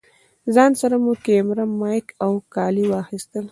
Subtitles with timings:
[0.53, 3.45] ځان سره مو کېمره، مايک او کالي واخيستل.